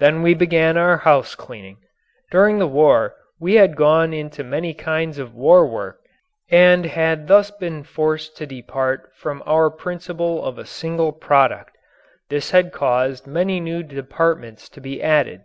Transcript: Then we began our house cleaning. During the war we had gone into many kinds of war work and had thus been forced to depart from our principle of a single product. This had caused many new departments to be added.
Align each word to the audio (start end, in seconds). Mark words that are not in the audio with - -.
Then 0.00 0.22
we 0.22 0.34
began 0.34 0.76
our 0.76 0.96
house 0.96 1.36
cleaning. 1.36 1.76
During 2.32 2.58
the 2.58 2.66
war 2.66 3.14
we 3.38 3.54
had 3.54 3.76
gone 3.76 4.12
into 4.12 4.42
many 4.42 4.74
kinds 4.74 5.18
of 5.20 5.36
war 5.36 5.64
work 5.68 6.00
and 6.50 6.84
had 6.84 7.28
thus 7.28 7.52
been 7.52 7.84
forced 7.84 8.36
to 8.38 8.46
depart 8.46 9.10
from 9.14 9.40
our 9.46 9.70
principle 9.70 10.44
of 10.44 10.58
a 10.58 10.66
single 10.66 11.12
product. 11.12 11.76
This 12.28 12.50
had 12.50 12.72
caused 12.72 13.28
many 13.28 13.60
new 13.60 13.84
departments 13.84 14.68
to 14.70 14.80
be 14.80 15.00
added. 15.00 15.42